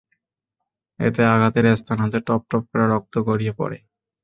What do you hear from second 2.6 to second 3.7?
করে রক্ত গড়িয়ে